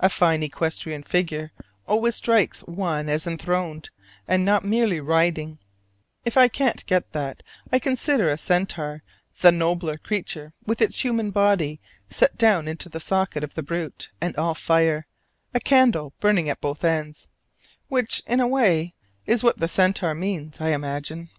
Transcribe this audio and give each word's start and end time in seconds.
A 0.00 0.10
fine 0.10 0.42
equestrian 0.42 1.02
figure 1.02 1.50
always 1.88 2.16
strikes 2.16 2.60
one 2.64 3.08
as 3.08 3.26
enthroned, 3.26 3.88
and 4.28 4.44
not 4.44 4.66
merely 4.66 5.00
riding; 5.00 5.60
if 6.26 6.36
I 6.36 6.46
can't 6.48 6.84
get 6.84 7.12
that, 7.12 7.42
I 7.72 7.78
consider 7.78 8.28
a 8.28 8.36
centaur 8.36 9.02
the 9.40 9.50
nobler 9.50 9.94
creature 9.96 10.52
with 10.66 10.82
its 10.82 11.02
human 11.04 11.30
body 11.30 11.80
set 12.10 12.36
down 12.36 12.68
into 12.68 12.90
the 12.90 13.00
socket 13.00 13.42
of 13.42 13.54
the 13.54 13.62
brute, 13.62 14.10
and 14.20 14.36
all 14.36 14.54
fire 14.54 15.06
a 15.54 15.60
candle 15.60 16.12
burning 16.20 16.50
at 16.50 16.60
both 16.60 16.84
ends: 16.84 17.28
which, 17.88 18.20
in 18.26 18.40
a 18.40 18.46
way, 18.46 18.94
is 19.24 19.42
what 19.42 19.58
the 19.58 19.68
centaur 19.68 20.14
means, 20.14 20.60
I 20.60 20.72
imagine? 20.72 21.30